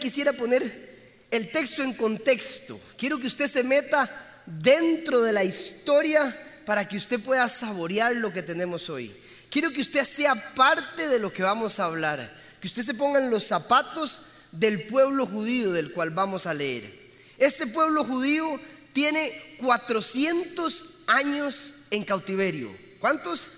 [0.00, 0.88] Quisiera poner
[1.30, 2.80] el texto en contexto.
[2.96, 4.08] Quiero que usted se meta
[4.46, 9.14] dentro de la historia para que usted pueda saborear lo que tenemos hoy.
[9.50, 13.18] Quiero que usted sea parte de lo que vamos a hablar, que usted se ponga
[13.18, 16.92] en los zapatos del pueblo judío del cual vamos a leer.
[17.38, 18.60] Este pueblo judío
[18.92, 22.74] tiene 400 años en cautiverio.
[23.00, 23.48] ¿Cuántos?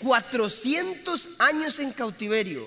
[0.00, 2.66] 400 años en cautiverio.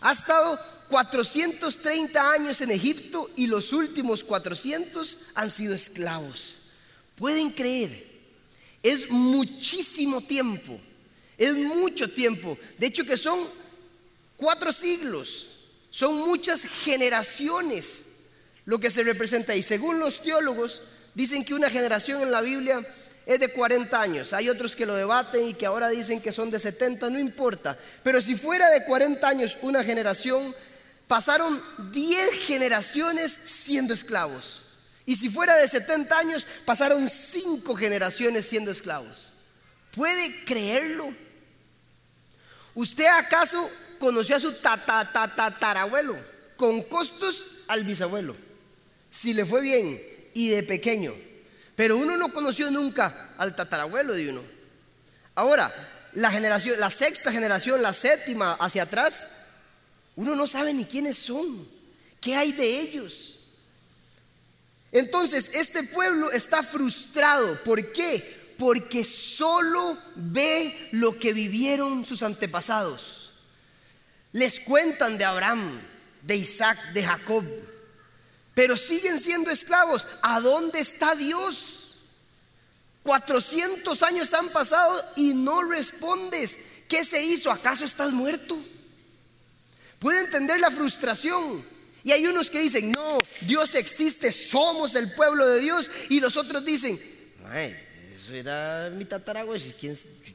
[0.00, 0.58] Ha estado
[0.92, 6.58] 430 años en Egipto y los últimos 400 han sido esclavos.
[7.14, 8.04] ¿Pueden creer?
[8.82, 10.78] Es muchísimo tiempo.
[11.38, 12.58] Es mucho tiempo.
[12.76, 13.38] De hecho que son
[14.36, 15.48] cuatro siglos.
[15.88, 18.02] Son muchas generaciones
[18.66, 19.56] lo que se representa.
[19.56, 20.82] Y según los teólogos,
[21.14, 22.86] dicen que una generación en la Biblia
[23.24, 24.34] es de 40 años.
[24.34, 27.78] Hay otros que lo debaten y que ahora dicen que son de 70, no importa.
[28.02, 30.54] Pero si fuera de 40 años una generación,
[31.12, 34.62] pasaron 10 generaciones siendo esclavos.
[35.04, 39.34] Y si fuera de 70 años, pasaron 5 generaciones siendo esclavos.
[39.94, 41.14] ¿Puede creerlo?
[42.72, 46.16] ¿Usted acaso conoció a su tatarabuelo
[46.56, 48.34] con costos al bisabuelo?
[49.10, 50.00] Si le fue bien
[50.32, 51.12] y de pequeño.
[51.76, 54.42] Pero uno no conoció nunca al tatarabuelo de uno.
[55.34, 55.70] Ahora,
[56.14, 59.28] la generación, la sexta generación, la séptima hacia atrás,
[60.16, 61.66] uno no sabe ni quiénes son,
[62.20, 63.38] qué hay de ellos.
[64.92, 67.58] Entonces, este pueblo está frustrado.
[67.64, 68.54] ¿Por qué?
[68.58, 73.32] Porque solo ve lo que vivieron sus antepasados.
[74.32, 75.80] Les cuentan de Abraham,
[76.22, 77.44] de Isaac, de Jacob,
[78.54, 80.06] pero siguen siendo esclavos.
[80.22, 81.96] ¿A dónde está Dios?
[83.02, 86.58] 400 años han pasado y no respondes.
[86.88, 87.50] ¿Qué se hizo?
[87.50, 88.58] ¿Acaso estás muerto?
[90.02, 91.64] Puede entender la frustración.
[92.02, 95.88] Y hay unos que dicen, no, Dios existe, somos el pueblo de Dios.
[96.10, 97.00] Y los otros dicen,
[98.12, 99.64] eso era mi tatarabuelo,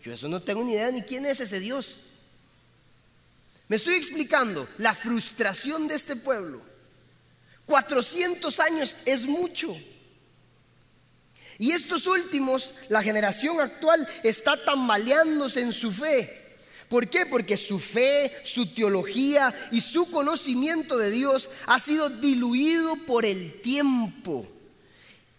[0.02, 2.00] yo eso no tengo ni idea ni quién es ese Dios.
[3.68, 6.62] Me estoy explicando la frustración de este pueblo.
[7.66, 9.78] 400 años es mucho.
[11.58, 16.47] Y estos últimos, la generación actual, está tambaleándose en su fe.
[16.90, 17.26] ¿Por qué?
[17.26, 23.62] Porque su fe, su teología y su conocimiento de Dios ha sido diluido por el
[23.62, 24.48] tiempo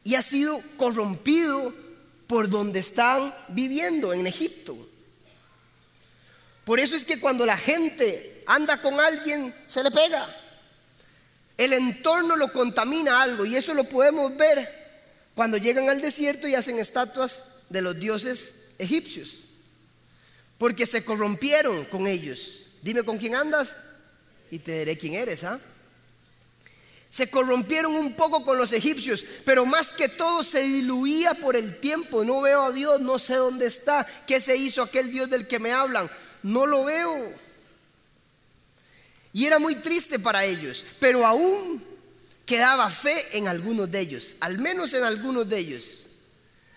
[0.05, 1.75] y ha sido corrompido
[2.27, 4.77] por donde están viviendo en Egipto.
[6.67, 10.29] Por eso es que cuando la gente anda con alguien, se le pega.
[11.57, 14.69] El entorno lo contamina algo y eso lo podemos ver
[15.35, 19.48] cuando llegan al desierto y hacen estatuas de los dioses egipcios
[20.59, 22.67] porque se corrompieron con ellos.
[22.83, 23.75] Dime con quién andas
[24.51, 25.59] y te diré quién eres, ¿ah?
[27.11, 31.79] Se corrompieron un poco con los egipcios, pero más que todo se diluía por el
[31.79, 32.23] tiempo.
[32.23, 35.59] No veo a Dios, no sé dónde está, qué se hizo aquel Dios del que
[35.59, 36.11] me hablan.
[36.43, 37.33] No lo veo.
[39.33, 41.83] Y era muy triste para ellos, pero aún
[42.45, 46.07] quedaba fe en algunos de ellos, al menos en algunos de ellos.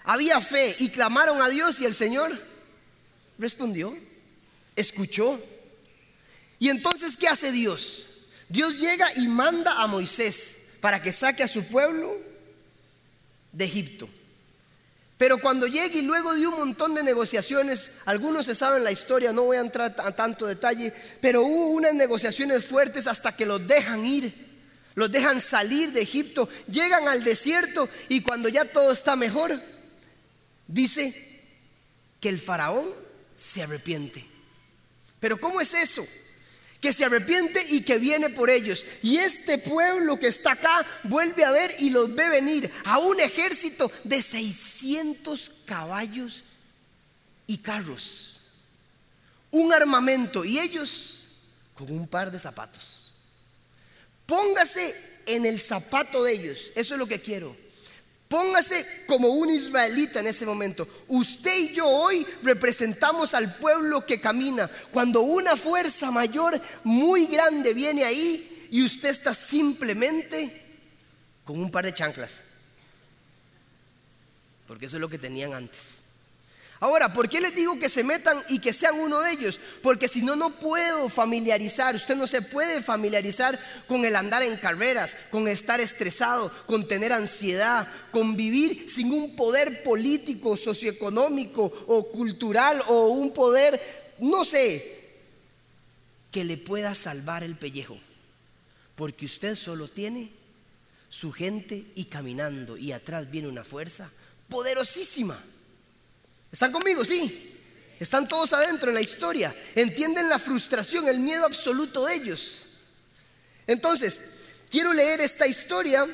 [0.04, 2.51] Había fe y clamaron a Dios y el Señor
[3.42, 3.98] respondió,
[4.76, 5.42] escuchó.
[6.60, 8.06] Y entonces, ¿qué hace Dios?
[8.48, 12.16] Dios llega y manda a Moisés para que saque a su pueblo
[13.52, 14.08] de Egipto.
[15.18, 19.34] Pero cuando llega y luego de un montón de negociaciones, algunos se saben la historia,
[19.34, 23.68] no voy a entrar a tanto detalle, pero hubo unas negociaciones fuertes hasta que los
[23.68, 24.34] dejan ir,
[24.96, 29.62] los dejan salir de Egipto, llegan al desierto y cuando ya todo está mejor,
[30.68, 31.14] dice
[32.20, 33.11] que el faraón
[33.42, 34.24] se arrepiente.
[35.20, 36.06] Pero ¿cómo es eso?
[36.80, 38.86] Que se arrepiente y que viene por ellos.
[39.02, 43.20] Y este pueblo que está acá vuelve a ver y los ve venir a un
[43.20, 46.44] ejército de 600 caballos
[47.48, 48.40] y carros.
[49.52, 51.20] Un armamento y ellos
[51.74, 53.14] con un par de zapatos.
[54.26, 54.96] Póngase
[55.26, 56.72] en el zapato de ellos.
[56.76, 57.56] Eso es lo que quiero.
[58.32, 60.88] Póngase como un israelita en ese momento.
[61.10, 64.72] Usted y yo hoy representamos al pueblo que camina.
[64.90, 70.50] Cuando una fuerza mayor muy grande viene ahí y usted está simplemente
[71.44, 72.44] con un par de chanclas.
[74.66, 76.01] Porque eso es lo que tenían antes.
[76.82, 79.60] Ahora, ¿por qué les digo que se metan y que sean uno de ellos?
[79.84, 81.94] Porque si no, no puedo familiarizar.
[81.94, 87.14] Usted no se puede familiarizar con el andar en carreras, con estar estresado, con tener
[87.14, 93.80] ansiedad, con vivir sin un poder político, socioeconómico o cultural o un poder,
[94.18, 95.02] no sé,
[96.32, 97.98] que le pueda salvar el pellejo.
[98.96, 100.32] porque usted solo tiene
[101.10, 104.12] su gente y caminando y atrás viene una fuerza
[104.50, 105.42] poderosísima.
[106.52, 107.06] ¿Están conmigo?
[107.06, 107.48] Sí.
[108.00, 109.56] Están todos adentro en la historia.
[109.76, 112.64] Entienden la frustración, el miedo absoluto de ellos.
[113.68, 114.22] Entonces,
[114.70, 116.08] quiero leer esta historia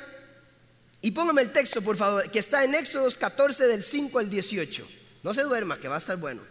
[1.02, 4.88] y póngame el texto, por favor, que está en Éxodos 14 del 5 al 18.
[5.24, 6.42] No se duerma, que va a estar bueno.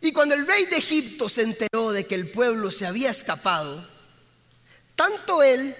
[0.00, 3.86] Y cuando el rey de Egipto se enteró de que el pueblo se había escapado,
[4.94, 5.74] tanto él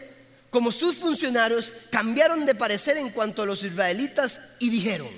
[0.51, 5.09] como sus funcionarios cambiaron de parecer en cuanto a los israelitas y dijeron,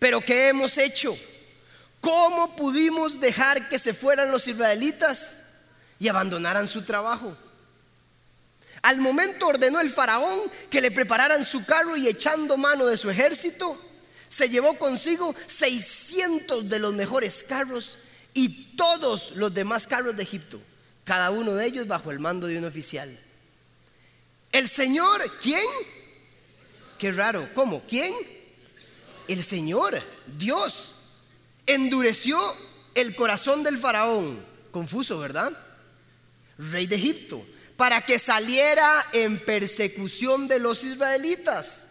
[0.00, 1.16] pero ¿qué hemos hecho?
[2.00, 5.42] ¿Cómo pudimos dejar que se fueran los israelitas
[6.00, 7.36] y abandonaran su trabajo?
[8.82, 13.10] Al momento ordenó el faraón que le prepararan su carro y echando mano de su
[13.10, 13.78] ejército,
[14.26, 17.98] se llevó consigo 600 de los mejores carros
[18.32, 20.58] y todos los demás carros de Egipto,
[21.04, 23.18] cada uno de ellos bajo el mando de un oficial.
[24.50, 25.64] El Señor, ¿quién?
[26.98, 27.82] Qué raro, ¿cómo?
[27.86, 28.14] ¿Quién?
[29.30, 30.96] El Señor, Dios,
[31.64, 32.36] endureció
[32.96, 35.52] el corazón del faraón, confuso, ¿verdad?
[36.58, 37.46] Rey de Egipto,
[37.76, 41.86] para que saliera en persecución de los israelitas,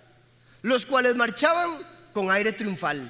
[0.64, 1.70] los cuales marchaban
[2.12, 3.10] con aire triunfal.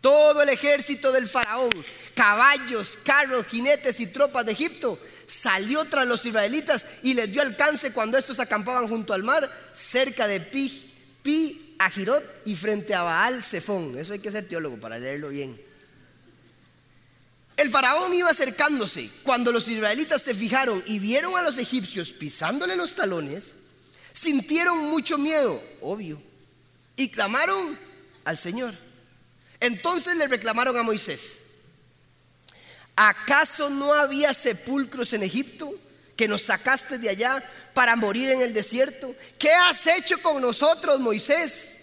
[0.00, 1.68] Todo el ejército del faraón,
[2.14, 7.92] caballos, carros, jinetes y tropas de Egipto salió tras los israelitas y les dio alcance
[7.92, 10.90] cuando estos acampaban junto al mar, cerca de Pi,
[11.22, 13.98] Pi Ajirot y frente a Baal Zephón.
[13.98, 15.60] Eso hay que ser teólogo para leerlo bien.
[17.56, 19.10] El faraón iba acercándose.
[19.22, 23.54] Cuando los israelitas se fijaron y vieron a los egipcios pisándole los talones,
[24.12, 26.20] sintieron mucho miedo, obvio,
[26.96, 27.78] y clamaron
[28.24, 28.74] al Señor.
[29.60, 31.40] Entonces le reclamaron a Moisés.
[32.96, 35.74] ¿Acaso no había sepulcros en Egipto
[36.16, 39.14] que nos sacaste de allá para morir en el desierto?
[39.38, 41.78] ¿Qué has hecho con nosotros, Moisés?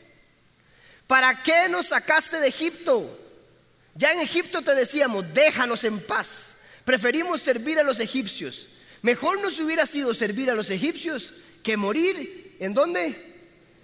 [1.07, 3.19] ¿Para qué nos sacaste de Egipto?
[3.95, 6.57] Ya en Egipto te decíamos, déjanos en paz.
[6.85, 8.67] Preferimos servir a los egipcios.
[9.01, 11.33] Mejor nos hubiera sido servir a los egipcios
[11.63, 12.55] que morir.
[12.59, 13.30] ¿En dónde?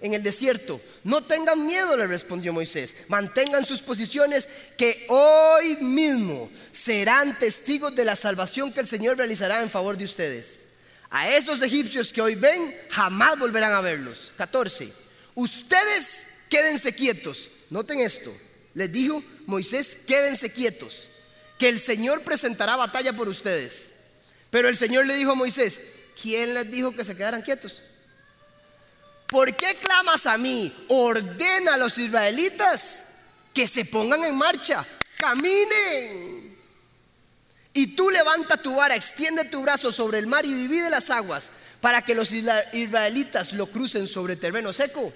[0.00, 0.80] En el desierto.
[1.04, 2.96] No tengan miedo, le respondió Moisés.
[3.08, 9.62] Mantengan sus posiciones que hoy mismo serán testigos de la salvación que el Señor realizará
[9.62, 10.66] en favor de ustedes.
[11.10, 14.32] A esos egipcios que hoy ven, jamás volverán a verlos.
[14.36, 14.92] 14.
[15.34, 17.50] Ustedes quédense quietos.
[17.70, 18.34] Noten esto.
[18.74, 21.08] Les dijo Moisés, quédense quietos,
[21.58, 23.90] que el Señor presentará batalla por ustedes.
[24.50, 25.80] Pero el Señor le dijo a Moisés,
[26.20, 27.82] ¿quién les dijo que se quedaran quietos?
[29.30, 30.72] ¿Por qué clamas a mí?
[30.88, 33.04] Ordena a los israelitas
[33.54, 34.86] que se pongan en marcha,
[35.18, 36.56] caminen.
[37.72, 41.52] Y tú levanta tu vara, extiende tu brazo sobre el mar y divide las aguas
[41.80, 45.12] para que los israelitas lo crucen sobre terreno seco.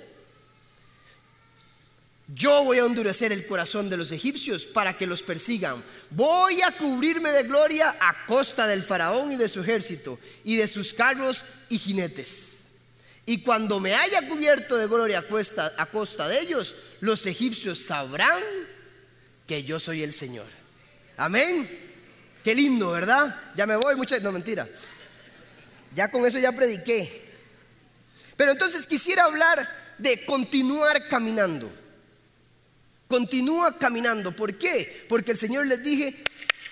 [2.35, 5.83] Yo voy a endurecer el corazón de los egipcios para que los persigan.
[6.11, 10.67] Voy a cubrirme de gloria a costa del faraón y de su ejército y de
[10.67, 12.52] sus carros y jinetes.
[13.25, 18.43] Y cuando me haya cubierto de gloria a costa, de ellos, los egipcios sabrán
[19.47, 20.47] que yo soy el Señor.
[21.17, 21.69] Amén.
[22.43, 23.37] Qué lindo, ¿verdad?
[23.55, 24.69] Ya me voy, mucha no mentira.
[25.95, 27.31] Ya con eso ya prediqué.
[28.37, 31.71] Pero entonces quisiera hablar de continuar caminando.
[33.07, 34.33] Continúa caminando.
[34.33, 35.07] ¿Por qué?
[35.09, 36.27] Porque el Señor les dije,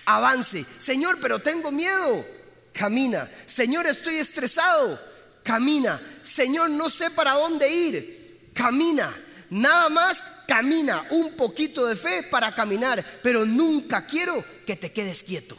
[0.05, 0.65] avance.
[0.77, 2.25] Señor, pero tengo miedo.
[2.73, 3.29] Camina.
[3.45, 5.10] Señor, estoy estresado
[5.43, 6.01] camina.
[6.21, 9.13] Señor, no sé para dónde ir, camina.
[9.49, 15.23] Nada más camina, un poquito de fe para caminar, pero nunca quiero que te quedes
[15.23, 15.57] quieto.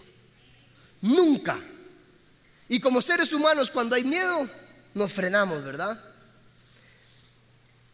[1.02, 1.58] Nunca.
[2.68, 4.48] Y como seres humanos, cuando hay miedo,
[4.94, 6.02] nos frenamos, ¿verdad?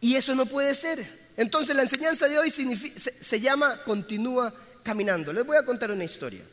[0.01, 1.05] Y eso no puede ser.
[1.35, 4.53] Entonces la enseñanza de hoy se, llama continúa
[4.83, 5.33] caminando.
[5.33, 6.43] Les voy a contar una historia.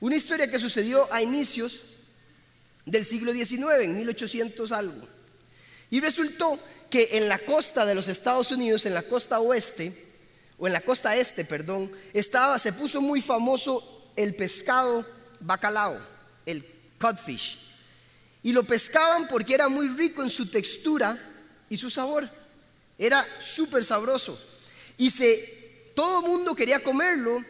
[0.00, 1.84] Una historia que sucedió a inicios
[2.86, 5.06] del siglo XIX, en 1800 algo.
[5.90, 10.06] Y resultó que en la costa de los Estados Unidos, en la costa oeste,
[10.58, 15.04] o en la costa este, perdón, estaba, se puso muy famoso el pescado
[15.40, 15.98] bacalao,
[16.46, 16.64] el
[16.98, 17.58] codfish.
[18.42, 21.18] Y lo pescaban porque era muy rico en su textura
[21.68, 22.30] y su sabor.
[22.98, 24.40] Era súper sabroso.
[24.96, 27.44] Y se, todo mundo quería comerlo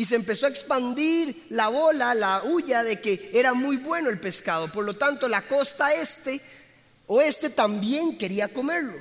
[0.00, 4.18] y se empezó a expandir la bola, la huya de que era muy bueno el
[4.18, 4.72] pescado.
[4.72, 6.40] Por lo tanto, la costa este,
[7.06, 8.94] oeste también quería comerlo.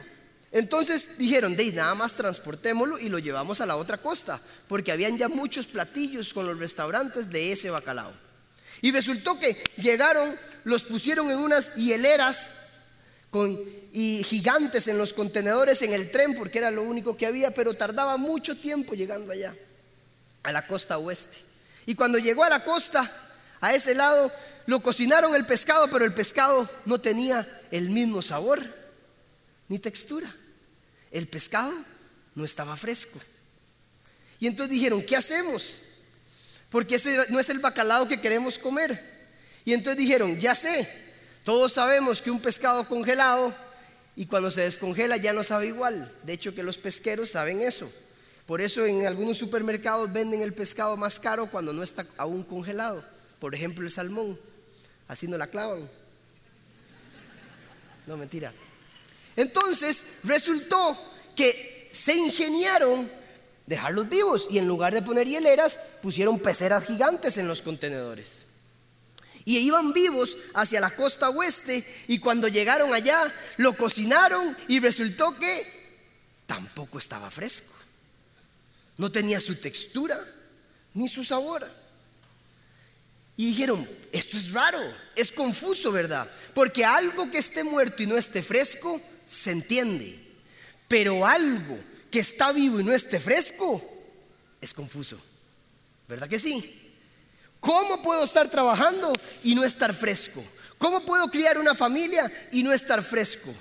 [0.52, 5.18] Entonces dijeron, de nada más transportémoslo y lo llevamos a la otra costa, porque habían
[5.18, 8.12] ya muchos platillos con los restaurantes de ese bacalao.
[8.82, 12.56] Y resultó que llegaron, los pusieron en unas hieleras
[13.32, 13.58] con,
[13.94, 17.74] y gigantes en los contenedores en el tren, porque era lo único que había, pero
[17.74, 19.56] tardaba mucho tiempo llegando allá,
[20.44, 21.38] a la costa oeste.
[21.86, 23.12] Y cuando llegó a la costa,
[23.62, 24.32] a ese lado,
[24.66, 28.62] lo cocinaron el pescado, pero el pescado no tenía el mismo sabor
[29.68, 30.34] ni textura.
[31.12, 31.74] El pescado
[32.36, 33.20] no estaba fresco.
[34.40, 35.80] Y entonces dijeron, ¿qué hacemos?
[36.70, 39.04] Porque ese no es el bacalao que queremos comer.
[39.66, 40.88] Y entonces dijeron, ya sé,
[41.44, 43.54] todos sabemos que un pescado congelado
[44.16, 46.14] y cuando se descongela ya no sabe igual.
[46.24, 47.92] De hecho que los pesqueros saben eso.
[48.50, 53.06] Por eso en algunos supermercados venden el pescado más caro cuando no está aún congelado.
[53.38, 54.40] Por ejemplo el salmón.
[55.08, 55.88] Así no la clavan.
[58.08, 58.52] No, mentira.
[59.36, 60.98] Entonces resultó
[61.36, 63.08] que se ingeniaron
[63.68, 68.46] dejarlos vivos y en lugar de poner hieleras pusieron peceras gigantes en los contenedores.
[69.46, 75.38] Y iban vivos hacia la costa oeste y cuando llegaron allá lo cocinaron y resultó
[75.38, 77.79] que tampoco estaba fresco.
[79.00, 80.22] No tenía su textura
[80.94, 81.66] ni su sabor.
[83.38, 84.82] Y dijeron, esto es raro,
[85.16, 86.30] es confuso, ¿verdad?
[86.54, 90.20] Porque algo que esté muerto y no esté fresco, se entiende.
[90.90, 91.80] Pero algo
[92.12, 93.82] que está vivo y no esté fresco,
[94.60, 95.18] es confuso.
[96.10, 96.94] ¿Verdad que sí?
[97.62, 100.44] ¿Cómo puedo estar trabajando y no estar fresco?
[100.78, 103.54] ¿Cómo puedo criar una familia y no estar fresco?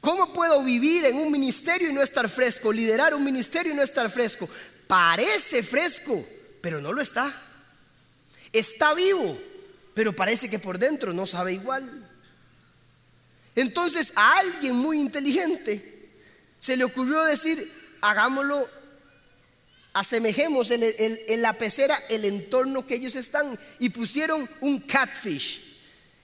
[0.00, 2.72] ¿Cómo puedo vivir en un ministerio y no estar fresco?
[2.72, 4.48] Liderar un ministerio y no estar fresco.
[4.90, 6.26] Parece fresco,
[6.60, 7.32] pero no lo está.
[8.52, 9.38] Está vivo,
[9.94, 11.88] pero parece que por dentro no sabe igual.
[13.54, 16.10] Entonces a alguien muy inteligente
[16.58, 18.68] se le ocurrió decir, hagámoslo,
[19.92, 20.82] asemejemos en,
[21.40, 25.62] la pecera el entorno que ellos están y pusieron un catfish,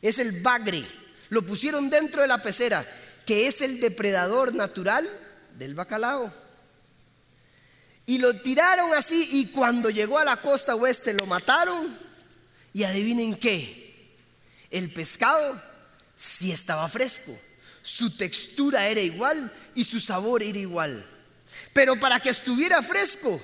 [0.02, 0.84] es el bagre,
[1.28, 2.84] lo pusieron dentro de la pecera,
[3.24, 5.08] que es el depredador natural
[5.56, 6.45] del bacalao.
[8.06, 11.92] Y lo tiraron así y cuando llegó a la costa oeste lo mataron
[12.72, 14.14] y adivinen qué,
[14.70, 15.60] el pescado
[16.14, 17.36] sí estaba fresco,
[17.82, 21.04] su textura era igual y su sabor era igual.
[21.72, 23.40] Pero para que estuviera fresco,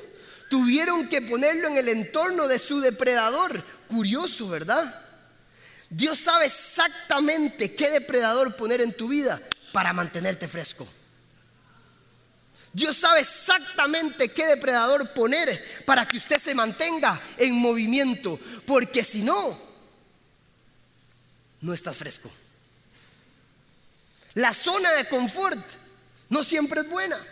[0.48, 3.64] tuvieron que ponerlo en el entorno de su depredador.
[3.88, 5.02] Curioso, ¿verdad?
[5.90, 9.40] Dios sabe exactamente qué depredador poner en tu vida
[9.72, 10.86] para mantenerte fresco.
[12.72, 19.22] Dios sabe exactamente qué depredador poner para que usted se mantenga en movimiento, porque si
[19.22, 19.58] no,
[21.60, 22.30] no está fresco.
[24.34, 25.58] La zona de confort
[26.30, 27.22] no siempre es buena.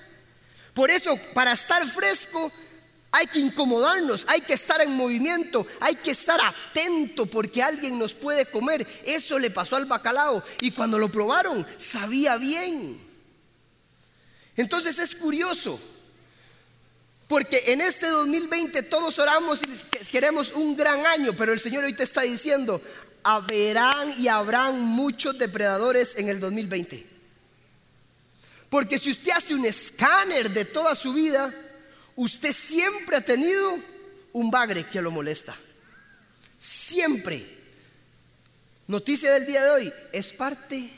[0.75, 2.53] Por eso, para estar fresco,
[3.13, 8.13] hay que incomodarnos, hay que estar en movimiento, hay que estar atento porque alguien nos
[8.13, 8.87] puede comer.
[9.05, 13.10] Eso le pasó al bacalao y cuando lo probaron sabía bien.
[14.61, 15.81] Entonces es curioso,
[17.27, 19.67] porque en este 2020 todos oramos y
[20.11, 22.83] queremos un gran año, pero el Señor hoy te está diciendo,
[23.23, 27.07] habrán y habrán muchos depredadores en el 2020.
[28.69, 31.55] Porque si usted hace un escáner de toda su vida,
[32.15, 33.79] usted siempre ha tenido
[34.35, 35.57] un bagre que lo molesta.
[36.59, 37.47] Siempre.
[38.89, 40.91] Noticia del día de hoy, es parte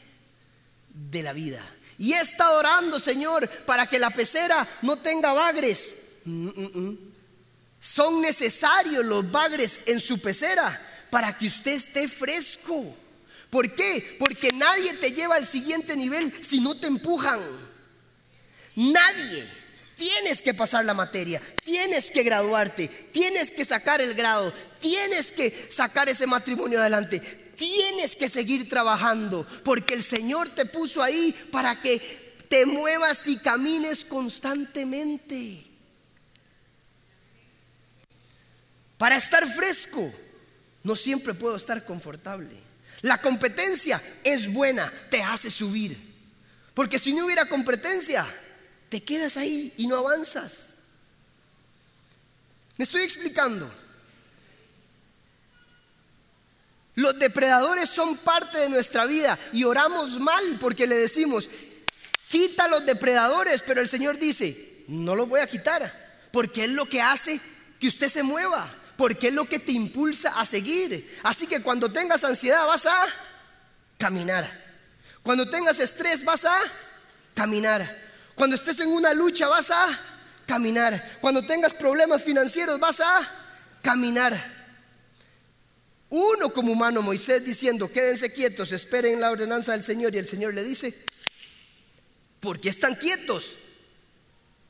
[0.88, 1.64] de la vida.
[1.98, 5.96] Y he estado orando, Señor, para que la pecera no tenga bagres.
[6.24, 6.98] Mm, mm, mm.
[7.80, 10.80] Son necesarios los bagres en su pecera
[11.10, 12.96] para que usted esté fresco.
[13.50, 14.16] ¿Por qué?
[14.18, 17.40] Porque nadie te lleva al siguiente nivel si no te empujan.
[18.76, 19.62] Nadie.
[19.96, 25.68] Tienes que pasar la materia, tienes que graduarte, tienes que sacar el grado, tienes que
[25.70, 27.20] sacar ese matrimonio adelante,
[27.56, 33.36] tienes que seguir trabajando, porque el Señor te puso ahí para que te muevas y
[33.38, 35.64] camines constantemente.
[38.98, 40.12] Para estar fresco,
[40.82, 42.54] no siempre puedo estar confortable.
[43.02, 46.12] La competencia es buena, te hace subir.
[46.74, 48.26] Porque si no hubiera competencia,
[48.88, 50.68] te quedas ahí y no avanzas.
[52.76, 53.70] Me estoy explicando.
[56.94, 61.48] Los depredadores son parte de nuestra vida y oramos mal porque le decimos,
[62.28, 66.84] quita los depredadores, pero el Señor dice, no los voy a quitar, porque es lo
[66.86, 67.40] que hace
[67.80, 71.18] que usted se mueva porque es lo que te impulsa a seguir.
[71.24, 72.96] Así que cuando tengas ansiedad vas a
[73.98, 74.48] caminar.
[75.24, 76.56] Cuando tengas estrés vas a
[77.34, 77.98] caminar.
[78.36, 79.88] Cuando estés en una lucha vas a
[80.46, 81.18] caminar.
[81.20, 83.28] Cuando tengas problemas financieros vas a
[83.82, 84.61] caminar.
[86.14, 90.14] Uno como humano, Moisés diciendo, quédense quietos, esperen la ordenanza del Señor.
[90.14, 90.94] Y el Señor le dice,
[92.38, 93.54] ¿por qué están quietos?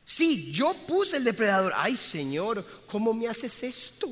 [0.05, 1.73] Sí, yo puse el depredador.
[1.75, 4.09] Ay, Señor, ¿cómo me haces esto?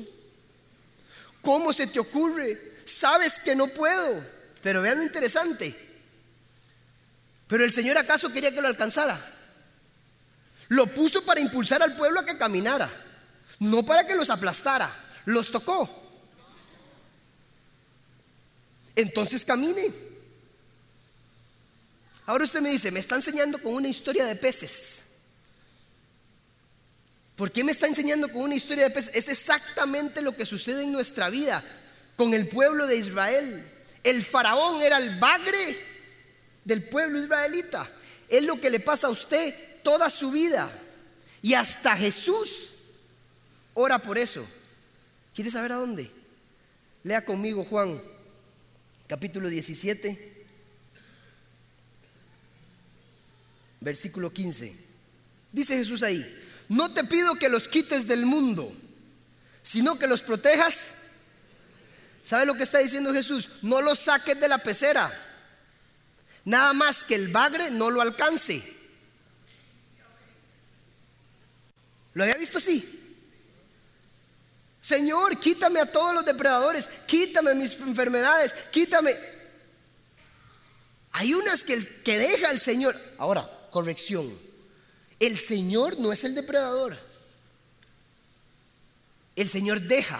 [1.41, 2.73] ¿Cómo se te ocurre?
[2.83, 4.21] Sabes que no puedo.
[4.61, 5.73] Pero vean lo interesante.
[7.47, 9.17] Pero el Señor acaso quería que lo alcanzara.
[10.67, 12.91] Lo puso para impulsar al pueblo a que caminara,
[13.59, 14.93] no para que los aplastara.
[15.23, 16.00] Los tocó.
[19.01, 19.91] Entonces camine.
[22.25, 25.03] Ahora usted me dice, me está enseñando con una historia de peces.
[27.35, 29.15] ¿Por qué me está enseñando con una historia de peces?
[29.15, 31.63] Es exactamente lo que sucede en nuestra vida
[32.15, 33.67] con el pueblo de Israel.
[34.03, 35.77] El faraón era el bagre
[36.63, 37.89] del pueblo israelita.
[38.29, 39.53] Es lo que le pasa a usted
[39.83, 40.71] toda su vida.
[41.41, 42.69] Y hasta Jesús
[43.73, 44.45] ora por eso.
[45.33, 46.11] ¿Quiere saber a dónde?
[47.03, 47.99] Lea conmigo Juan
[49.11, 50.45] capítulo 17,
[53.81, 54.73] versículo 15.
[55.51, 56.25] Dice Jesús ahí,
[56.69, 58.73] no te pido que los quites del mundo,
[59.61, 60.91] sino que los protejas.
[62.23, 63.49] ¿Sabe lo que está diciendo Jesús?
[63.63, 65.11] No los saques de la pecera.
[66.45, 68.63] Nada más que el bagre no lo alcance.
[72.13, 73.00] ¿Lo había visto así?
[74.81, 79.15] Señor, quítame a todos los depredadores, quítame mis enfermedades, quítame.
[81.11, 82.99] Hay unas que, que deja el Señor.
[83.17, 84.37] Ahora, corrección.
[85.19, 86.97] El Señor no es el depredador.
[89.35, 90.19] El Señor deja,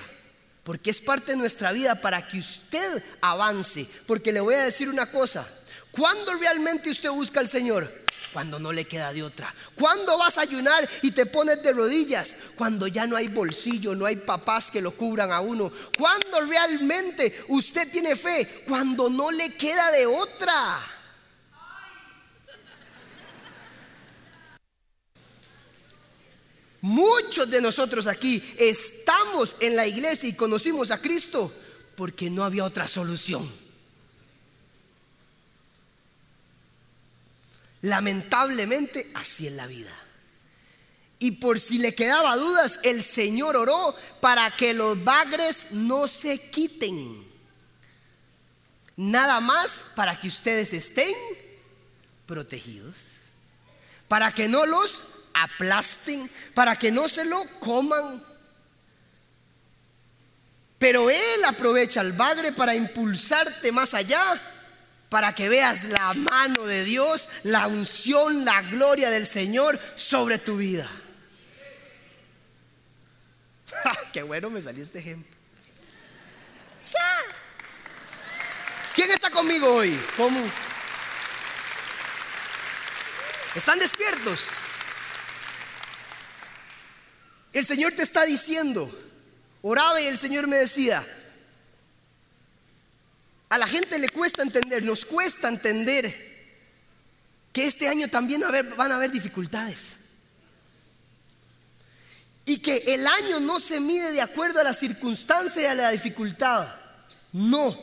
[0.64, 3.88] porque es parte de nuestra vida para que usted avance.
[4.06, 5.48] Porque le voy a decir una cosa.
[5.92, 8.01] ¿Cuándo realmente usted busca al Señor?
[8.34, 9.54] Cuando no le queda de otra.
[9.76, 12.36] ¿Cuándo vas a ayunar y te pones de rodillas?
[12.56, 15.72] Cuando ya no hay bolsillo, no hay papás que lo cubran a uno.
[15.98, 18.64] ¿Cuándo realmente usted tiene fe?
[18.68, 20.82] Cuando no le queda de otra.
[26.82, 31.54] Muchos de nosotros aquí estamos en la iglesia y conocimos a Cristo
[31.96, 33.61] porque no había otra solución.
[37.82, 39.94] Lamentablemente, así es la vida.
[41.20, 46.40] Y por si le quedaba dudas, el Señor oró para que los bagres no se
[46.50, 47.28] quiten.
[48.96, 51.14] Nada más para que ustedes estén
[52.26, 52.96] protegidos.
[54.08, 58.24] Para que no los aplasten, para que no se lo coman.
[60.78, 64.42] Pero Él aprovecha el bagre para impulsarte más allá
[65.12, 70.56] para que veas la mano de Dios, la unción, la gloria del Señor sobre tu
[70.56, 70.90] vida.
[74.14, 75.30] Qué bueno me salió este ejemplo.
[78.96, 80.00] ¿Quién está conmigo hoy?
[80.16, 80.40] ¿Cómo?
[83.54, 84.46] ¿Están despiertos?
[87.52, 88.90] El Señor te está diciendo,
[89.62, 91.06] oraba y el Señor me decía,
[93.52, 96.06] a la gente le cuesta entender, nos cuesta entender
[97.52, 98.42] que este año también
[98.78, 99.98] van a haber dificultades.
[102.46, 105.90] Y que el año no se mide de acuerdo a la circunstancia y a la
[105.90, 106.66] dificultad.
[107.34, 107.78] No.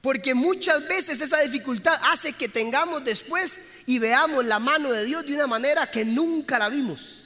[0.00, 5.26] Porque muchas veces esa dificultad hace que tengamos después y veamos la mano de Dios
[5.26, 7.22] de una manera que nunca la vimos.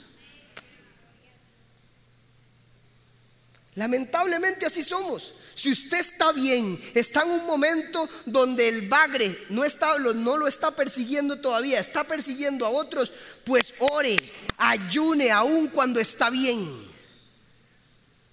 [3.75, 5.35] Lamentablemente así somos.
[5.57, 10.47] Si usted está bien, está en un momento donde el bagre no, está, no lo
[10.47, 13.11] está persiguiendo todavía, está persiguiendo a otros,
[13.43, 14.23] pues ore,
[14.59, 16.63] ayune aún cuando está bien.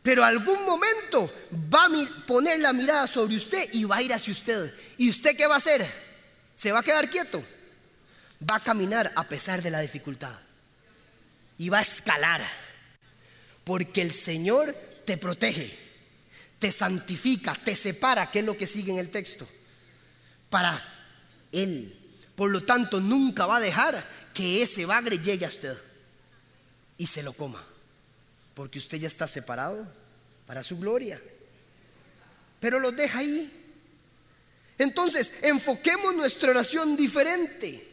[0.02, 1.34] Pero algún momento
[1.74, 4.74] va a poner la mirada sobre usted y va a ir hacia usted.
[4.98, 5.90] ¿Y usted qué va a hacer?
[6.56, 7.42] ¿Se va a quedar quieto?
[8.48, 10.36] Va a caminar a pesar de la dificultad.
[11.58, 12.46] Y va a escalar.
[13.64, 15.83] Porque el Señor te protege,
[16.64, 19.46] te santifica, te separa, que es lo que sigue en el texto,
[20.50, 20.82] para
[21.52, 21.94] Él.
[22.38, 24.02] Por lo tanto, nunca va a dejar
[24.34, 25.78] que ese bagre llegue a usted
[26.98, 27.62] y se lo coma,
[28.54, 29.92] porque usted ya está separado
[30.48, 31.22] para su gloria.
[32.62, 33.52] Pero lo deja ahí.
[34.78, 37.93] Entonces, enfoquemos nuestra oración diferente.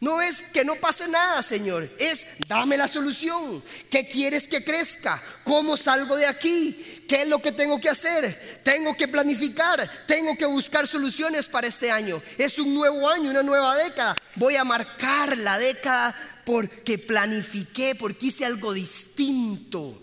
[0.00, 1.90] No es que no pase nada, Señor.
[1.98, 3.62] Es dame la solución.
[3.90, 5.22] ¿Qué quieres que crezca?
[5.44, 7.04] ¿Cómo salgo de aquí?
[7.06, 8.62] ¿Qué es lo que tengo que hacer?
[8.64, 9.86] Tengo que planificar.
[10.06, 12.22] Tengo que buscar soluciones para este año.
[12.38, 14.16] Es un nuevo año, una nueva década.
[14.36, 20.02] Voy a marcar la década porque planifiqué, porque hice algo distinto.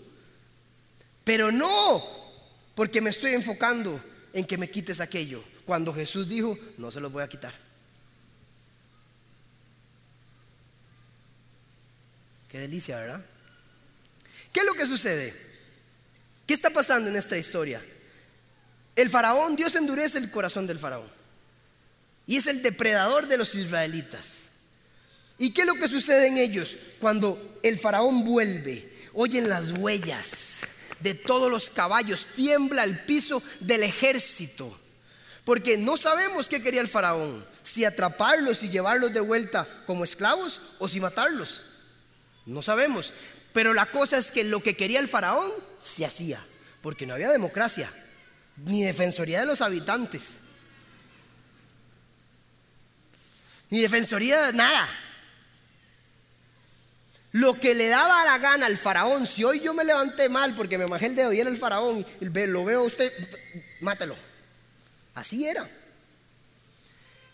[1.24, 2.04] Pero no,
[2.76, 4.00] porque me estoy enfocando
[4.32, 5.42] en que me quites aquello.
[5.66, 7.67] Cuando Jesús dijo, no se los voy a quitar.
[12.50, 13.24] Qué delicia, ¿verdad?
[14.52, 15.34] ¿Qué es lo que sucede?
[16.46, 17.84] ¿Qué está pasando en esta historia?
[18.96, 21.08] El faraón, Dios endurece el corazón del faraón.
[22.26, 24.44] Y es el depredador de los israelitas.
[25.38, 26.76] ¿Y qué es lo que sucede en ellos?
[26.98, 30.60] Cuando el faraón vuelve, oyen las huellas
[31.00, 34.76] de todos los caballos, tiembla el piso del ejército.
[35.44, 40.60] Porque no sabemos qué quería el faraón, si atraparlos y llevarlos de vuelta como esclavos
[40.78, 41.62] o si matarlos.
[42.48, 43.12] No sabemos.
[43.52, 46.42] Pero la cosa es que lo que quería el faraón se hacía,
[46.82, 47.92] porque no había democracia,
[48.64, 50.40] ni defensoría de los habitantes,
[53.68, 54.88] ni defensoría de nada.
[57.32, 60.78] Lo que le daba la gana al faraón, si hoy yo me levanté mal porque
[60.78, 63.12] me majé el dedo y era el faraón, lo veo a usted,
[63.82, 64.16] mátelo.
[65.14, 65.68] Así era.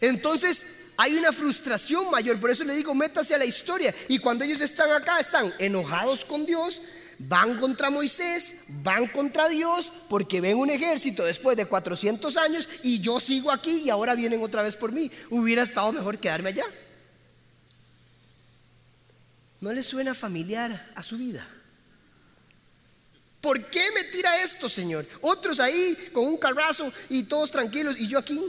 [0.01, 3.95] Entonces hay una frustración mayor, por eso le digo, métase a la historia.
[4.09, 6.81] Y cuando ellos están acá, están enojados con Dios,
[7.19, 13.01] van contra Moisés, van contra Dios, porque ven un ejército después de 400 años y
[13.01, 15.11] yo sigo aquí y ahora vienen otra vez por mí.
[15.31, 16.67] Hubiera estado mejor quedarme allá.
[19.61, 21.47] ¿No le suena familiar a su vida?
[23.41, 25.07] ¿Por qué me tira esto, Señor?
[25.21, 28.41] Otros ahí con un carrazo y todos tranquilos y yo aquí.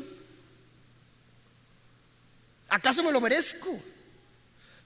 [2.76, 3.80] ¿Acaso me lo merezco?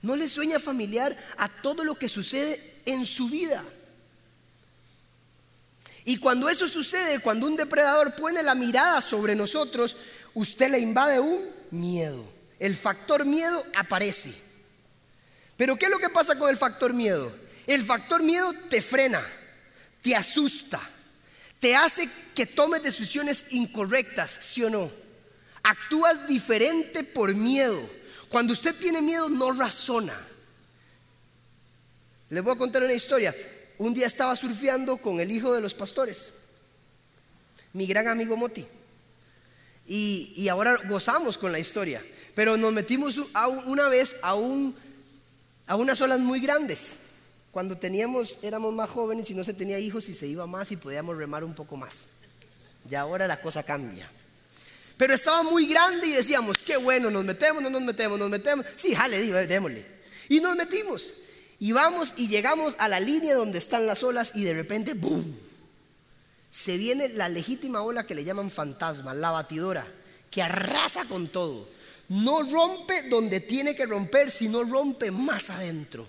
[0.04, 3.64] ¿No le sueña familiar a todo lo que sucede en su vida?
[6.06, 9.98] Y cuando eso sucede, cuando un depredador pone la mirada sobre nosotros,
[10.36, 12.24] usted le invade un miedo.
[12.60, 14.36] El factor miedo aparece.
[15.58, 17.36] Pero ¿qué es lo que pasa con el factor miedo?
[17.66, 19.26] El factor miedo te frena,
[20.04, 20.80] te asusta,
[21.60, 25.09] te hace que tomes decisiones incorrectas, ¿sí o no?
[25.70, 27.80] Actúas diferente por miedo.
[28.28, 30.20] Cuando usted tiene miedo no razona.
[32.30, 33.36] Les voy a contar una historia.
[33.78, 36.34] Un día estaba surfeando con el hijo de los pastores,
[37.74, 38.66] mi gran amigo Moti.
[39.86, 42.04] Y, y ahora gozamos con la historia.
[42.34, 43.20] Pero nos metimos
[43.68, 44.36] una vez a
[45.68, 46.98] a unas olas muy grandes.
[47.52, 50.78] Cuando teníamos, éramos más jóvenes y no se tenía hijos y se iba más y
[50.78, 52.08] podíamos remar un poco más.
[52.90, 54.10] Y ahora la cosa cambia.
[55.00, 58.68] Pero estaba muy grande y decíamos, qué bueno, nos metemos, no nos metemos, nos metemos.
[58.76, 59.84] Sí, jale, démosle.
[60.30, 61.12] Y nos metimos.
[61.60, 65.40] Y vamos y llegamos a la línea donde están las olas y de repente, ¡boom!
[66.52, 69.88] Se viene la legítima ola que le llaman fantasma, la batidora,
[70.30, 71.66] que arrasa con todo
[72.10, 76.08] no rompe donde tiene que romper, sino rompe más adentro.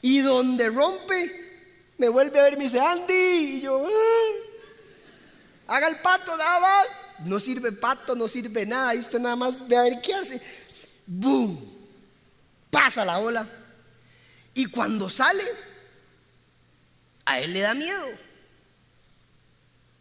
[0.00, 5.88] Y donde rompe, me vuelve a ver y me dice, Andy, y yo, ah, haga
[5.88, 6.86] el pato, nada más.
[7.24, 8.94] No sirve pato, no sirve nada.
[8.94, 10.40] Y usted nada más ve a ver qué hace.
[11.06, 11.58] ¡Boom!
[12.70, 13.46] Pasa la ola.
[14.54, 15.44] Y cuando sale,
[17.24, 18.06] a él le da miedo.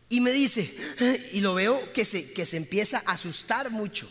[0.10, 0.74] Y me dice,
[1.34, 4.08] y lo veo que se, que se empieza a asustar mucho.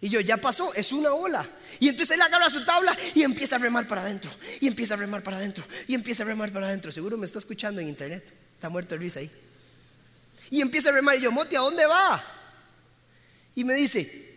[0.00, 1.48] Y yo, ya pasó, es una ola.
[1.80, 4.30] Y entonces él agarra su tabla y empieza a remar para adentro.
[4.60, 5.64] Y empieza a remar para adentro.
[5.88, 6.92] Y empieza a remar para adentro.
[6.92, 8.32] Seguro me está escuchando en internet.
[8.54, 9.30] Está muerto Luis ahí.
[10.50, 11.16] Y empieza a remar.
[11.16, 12.22] Y yo, Moti, ¿a dónde va?
[13.54, 14.36] Y me dice,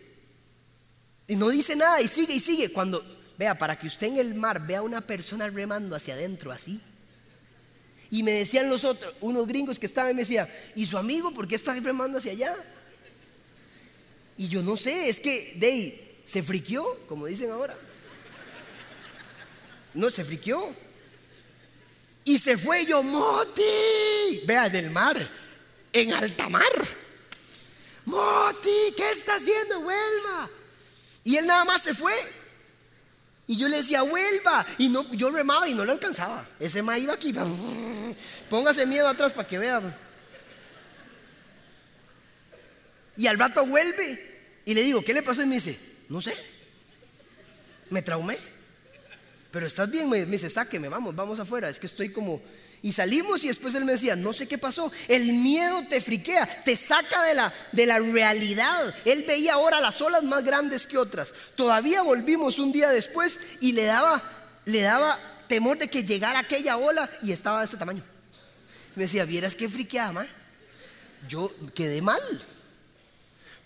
[1.26, 2.00] y no dice nada.
[2.00, 2.72] Y sigue y sigue.
[2.72, 3.04] Cuando,
[3.36, 6.80] vea, para que usted en el mar vea a una persona remando hacia adentro así.
[8.10, 11.46] Y me decían los otros, unos gringos que estaban, me decían, ¿y su amigo por
[11.46, 12.56] qué está remando hacia allá?
[14.38, 17.76] Y yo no sé, es que Dey se friqueó, como dicen ahora.
[19.94, 20.74] No, se friqueó.
[22.24, 23.62] Y se fue yo, Moti,
[24.46, 25.28] vea, del mar,
[25.92, 26.62] en alta mar.
[28.04, 29.80] Moti, ¿qué está haciendo?
[29.82, 30.50] Vuelva.
[31.24, 32.14] Y él nada más se fue.
[33.46, 34.66] Y yo le decía, vuelva.
[34.78, 36.46] Y no, yo remaba y no lo alcanzaba.
[36.58, 37.34] Ese ma iba aquí.
[38.48, 39.82] Póngase miedo atrás para que vea.
[43.16, 44.62] Y al rato vuelve.
[44.64, 45.42] Y le digo, ¿qué le pasó?
[45.42, 46.34] Y me dice, no sé.
[47.90, 48.38] Me traumé.
[49.50, 51.68] Pero estás bien, me dice, sáqueme, vamos, vamos afuera.
[51.68, 52.42] Es que estoy como...
[52.82, 54.92] Y salimos y después él me decía, no sé qué pasó.
[55.08, 58.94] El miedo te friquea, te saca de la, de la realidad.
[59.04, 61.32] Él veía ahora las olas más grandes que otras.
[61.56, 64.22] Todavía volvimos un día después y le daba,
[64.64, 68.04] le daba temor de que llegara aquella ola y estaba de este tamaño.
[68.94, 70.26] Me decía, vieras qué friqueada,
[71.28, 72.20] Yo quedé mal.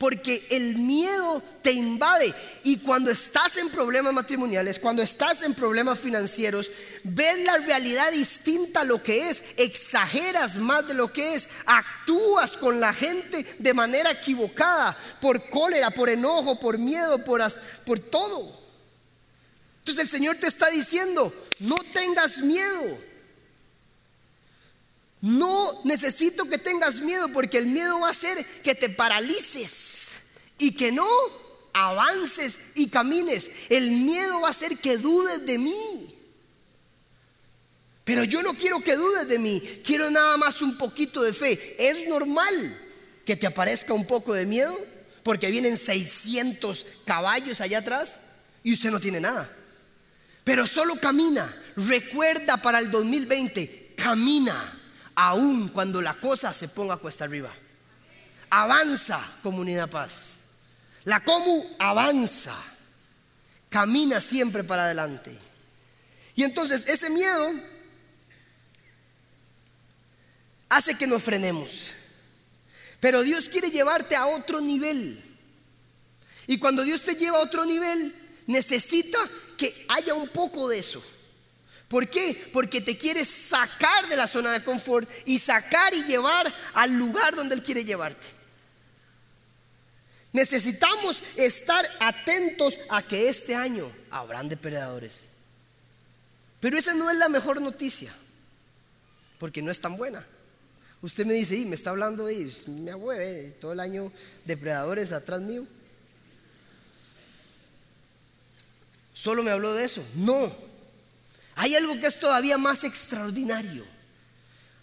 [0.03, 2.35] Porque el miedo te invade.
[2.65, 6.73] Y cuando estás en problemas matrimoniales, cuando estás en problemas financieros,
[7.05, 12.57] ves la realidad distinta a lo que es, exageras más de lo que es, actúas
[12.57, 17.41] con la gente de manera equivocada, por cólera, por enojo, por miedo, por,
[17.87, 18.61] por todo.
[19.79, 22.99] Entonces el Señor te está diciendo, no tengas miedo.
[25.23, 30.11] No necesito que tengas miedo porque el miedo va a hacer que te paralices
[30.59, 31.07] y que no
[31.73, 33.53] avances y camines.
[33.69, 36.19] El miedo va a hacer que dudes de mí.
[38.03, 41.77] Pero yo no quiero que dudes de mí, quiero nada más un poquito de fe.
[41.79, 42.77] Es normal
[43.25, 44.77] que te aparezca un poco de miedo
[45.23, 48.17] porque vienen 600 caballos allá atrás
[48.65, 49.49] y usted no tiene nada.
[50.43, 51.55] Pero solo camina.
[51.77, 54.81] Recuerda para el 2020, camina
[55.15, 57.53] aun cuando la cosa se ponga cuesta arriba.
[58.51, 60.35] Avanza, comunidad paz.
[61.05, 62.55] La comu avanza,
[63.69, 65.37] camina siempre para adelante.
[66.35, 67.53] Y entonces ese miedo
[70.69, 71.89] hace que nos frenemos.
[73.01, 75.23] Pero Dios quiere llevarte a otro nivel.
[76.47, 78.15] Y cuando Dios te lleva a otro nivel,
[78.47, 79.19] necesita
[79.57, 81.03] que haya un poco de eso.
[81.93, 82.49] ¿Por qué?
[82.55, 87.37] Porque te quiere sacar de la zona de confort y sacar y llevar al lugar
[87.37, 88.29] donde Él quiere llevarte.
[90.33, 95.25] Necesitamos estar atentos a que este año habrán depredadores.
[96.61, 98.11] Pero esa no es la mejor noticia,
[99.39, 100.25] porque no es tan buena.
[101.03, 104.11] Usted me dice, y me está hablando y me abueve todo el año
[104.47, 105.67] depredadores atrás mío.
[109.13, 110.03] Solo me habló de eso.
[110.15, 110.72] No,
[111.55, 113.85] hay algo que es todavía más extraordinario.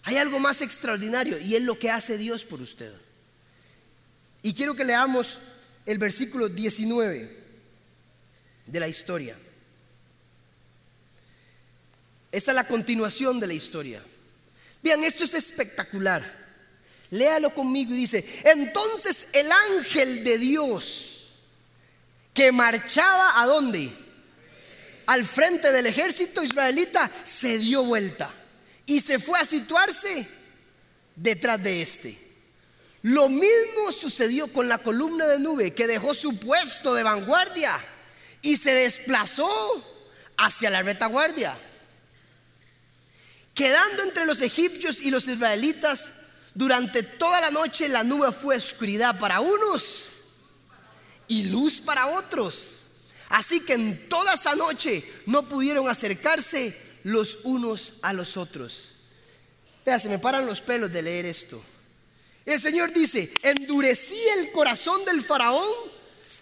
[0.02, 2.92] Hay algo más extraordinario y es lo que hace Dios por usted.
[4.42, 5.38] Y quiero que leamos
[5.84, 7.38] el versículo 19
[8.66, 9.36] de la historia.
[12.32, 14.02] Esta es la continuación de la historia.
[14.82, 16.40] Vean, esto es espectacular.
[17.10, 21.26] Léalo conmigo y dice, entonces el ángel de Dios
[22.32, 23.92] que marchaba a dónde?
[25.10, 28.30] Al frente del ejército israelita, se dio vuelta
[28.86, 30.28] y se fue a situarse
[31.16, 32.16] detrás de este.
[33.02, 37.76] Lo mismo sucedió con la columna de nube que dejó su puesto de vanguardia
[38.40, 39.50] y se desplazó
[40.36, 41.58] hacia la retaguardia.
[43.52, 46.12] Quedando entre los egipcios y los israelitas,
[46.54, 50.04] durante toda la noche la nube fue oscuridad para unos
[51.26, 52.79] y luz para otros.
[53.30, 58.88] Así que en toda esa noche no pudieron acercarse los unos a los otros.
[59.86, 61.62] Vea, se me paran los pelos de leer esto.
[62.44, 65.68] El Señor dice, endurecí el corazón del faraón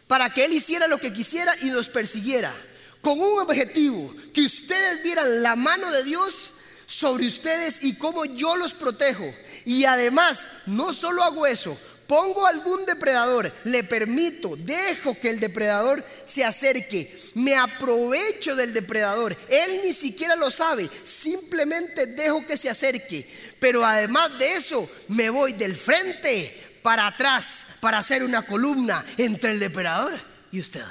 [0.07, 2.55] para que él hiciera lo que quisiera y nos persiguiera,
[3.03, 6.53] con un objetivo, que ustedes vieran la mano de Dios
[6.87, 9.31] sobre ustedes y cómo yo los protejo.
[9.67, 16.03] Y además, no solo hago eso, pongo algún depredador, le permito, dejo que el depredador
[16.25, 22.71] se acerque, me aprovecho del depredador, él ni siquiera lo sabe, simplemente dejo que se
[22.71, 23.29] acerque,
[23.61, 29.53] pero además de eso me voy del frente para atrás para hacer una columna entre
[29.53, 30.19] el depredador
[30.51, 30.83] y usted.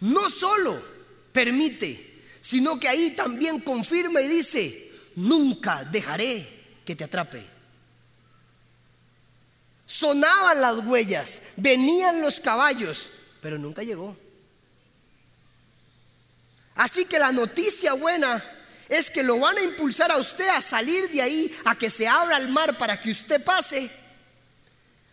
[0.00, 0.80] No solo
[1.32, 6.46] permite, sino que ahí también confirma y dice, nunca dejaré
[6.84, 7.44] que te atrape.
[9.86, 13.10] Sonaban las huellas, venían los caballos,
[13.42, 14.16] pero nunca llegó.
[16.76, 18.42] Así que la noticia buena
[18.88, 22.08] es que lo van a impulsar a usted a salir de ahí, a que se
[22.08, 23.90] abra el mar para que usted pase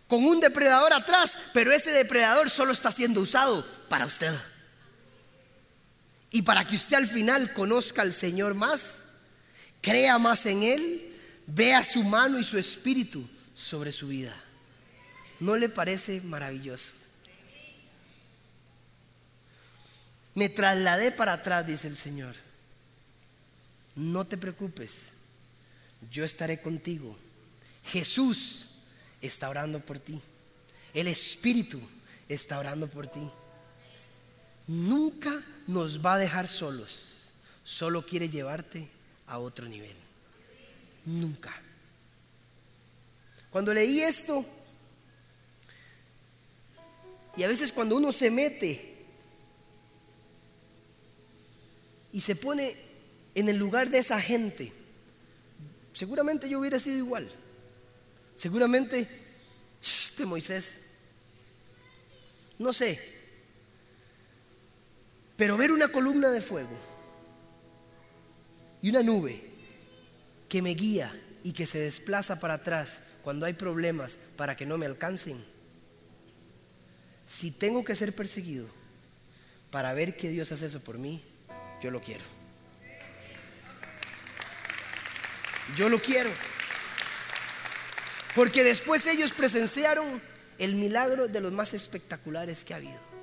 [0.07, 4.33] con un depredador atrás, pero ese depredador solo está siendo usado para usted.
[6.31, 8.97] Y para que usted al final conozca al Señor más,
[9.81, 11.15] crea más en Él,
[11.47, 14.35] vea su mano y su espíritu sobre su vida.
[15.39, 16.91] ¿No le parece maravilloso?
[20.35, 22.35] Me trasladé para atrás, dice el Señor.
[23.95, 25.07] No te preocupes,
[26.11, 27.17] yo estaré contigo.
[27.85, 28.67] Jesús
[29.21, 30.21] está orando por ti.
[30.93, 31.81] El Espíritu
[32.27, 33.27] está orando por ti
[34.67, 37.31] nunca nos va a dejar solos.
[37.63, 38.87] Solo quiere llevarte
[39.27, 39.95] a otro nivel.
[41.05, 41.53] Nunca.
[43.49, 44.45] Cuando leí esto,
[47.35, 48.95] y a veces cuando uno se mete
[52.11, 52.75] y se pone
[53.35, 54.71] en el lugar de esa gente,
[55.93, 57.29] seguramente yo hubiera sido igual.
[58.35, 59.07] Seguramente,
[59.81, 60.79] este Moisés,
[62.59, 63.16] no sé,
[65.37, 66.75] pero ver una columna de fuego
[68.81, 69.41] y una nube
[70.49, 74.77] que me guía y que se desplaza para atrás cuando hay problemas para que no
[74.77, 75.41] me alcancen.
[77.25, 78.67] Si tengo que ser perseguido
[79.69, 81.23] para ver que Dios hace eso por mí,
[81.81, 82.25] yo lo quiero.
[85.75, 86.29] Yo lo quiero.
[88.33, 90.21] Porque después ellos presenciaron
[90.57, 93.16] el milagro de los más espectaculares que ha habido.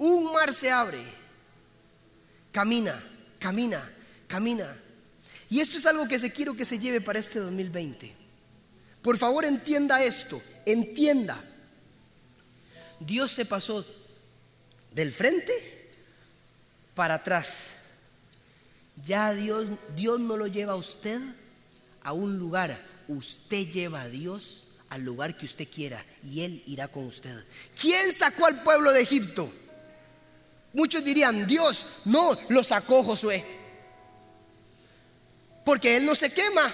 [0.00, 0.98] Un mar se abre,
[2.50, 2.98] camina,
[3.38, 3.86] camina,
[4.26, 4.74] camina.
[5.50, 8.14] Y esto es algo que se quiero que se lleve para este 2020.
[9.02, 11.38] Por favor, entienda esto, entienda.
[12.98, 13.84] Dios se pasó
[14.94, 15.52] del frente
[16.94, 17.74] para atrás.
[19.04, 21.20] Ya Dios, Dios no lo lleva a usted
[22.02, 26.88] a un lugar, usted lleva a Dios al lugar que usted quiera y Él irá
[26.88, 27.44] con usted.
[27.78, 29.52] ¿Quién sacó al pueblo de Egipto?
[30.72, 33.44] Muchos dirían, Dios, no, lo sacó Josué.
[35.64, 36.70] Porque Él no se quema.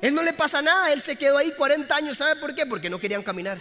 [0.00, 2.16] Él no le pasa nada, Él se quedó ahí 40 años.
[2.16, 2.66] ¿Sabe por qué?
[2.66, 3.58] Porque no querían caminar.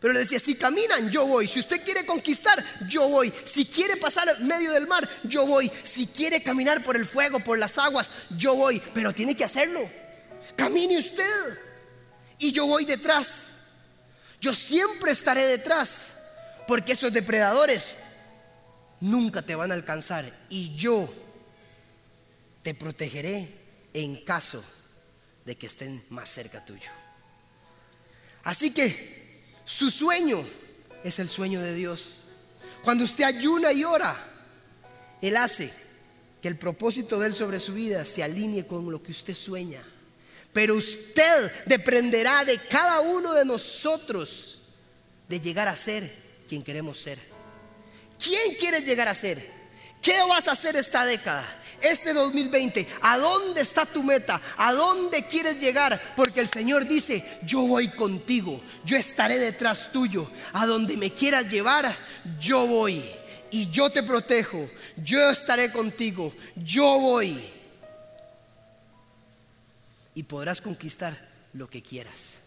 [0.00, 1.48] Pero le decía, si caminan, yo voy.
[1.48, 3.32] Si usted quiere conquistar, yo voy.
[3.44, 5.70] Si quiere pasar en medio del mar, yo voy.
[5.82, 8.82] Si quiere caminar por el fuego, por las aguas, yo voy.
[8.92, 9.88] Pero tiene que hacerlo.
[10.56, 11.58] Camine usted.
[12.38, 13.46] Y yo voy detrás.
[14.40, 16.08] Yo siempre estaré detrás.
[16.66, 17.96] Porque esos depredadores
[19.00, 20.24] nunca te van a alcanzar.
[20.48, 21.08] Y yo
[22.62, 23.48] te protegeré
[23.92, 24.64] en caso
[25.44, 26.90] de que estén más cerca tuyo.
[28.44, 30.44] Así que su sueño
[31.02, 32.20] es el sueño de Dios.
[32.82, 34.16] Cuando usted ayuna y ora,
[35.20, 35.70] Él hace
[36.40, 39.82] que el propósito de Él sobre su vida se alinee con lo que usted sueña.
[40.52, 44.60] Pero usted dependerá de cada uno de nosotros
[45.28, 47.18] de llegar a ser quien queremos ser.
[48.18, 49.64] ¿Quién quieres llegar a ser?
[50.00, 51.44] ¿Qué vas a hacer esta década?
[51.80, 54.40] Este 2020, ¿a dónde está tu meta?
[54.56, 56.00] ¿A dónde quieres llegar?
[56.16, 60.30] Porque el Señor dice, yo voy contigo, yo estaré detrás tuyo.
[60.52, 61.94] A donde me quieras llevar,
[62.38, 63.04] yo voy.
[63.50, 67.42] Y yo te protejo, yo estaré contigo, yo voy.
[70.14, 71.18] Y podrás conquistar
[71.52, 72.40] lo que quieras.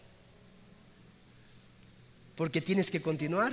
[2.36, 3.52] Porque tienes que continuar